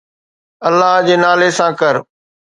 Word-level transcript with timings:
الله 0.67 0.93
جي 1.05 1.15
نالي 1.23 1.49
سان 1.57 1.71
ڪر 1.79 1.95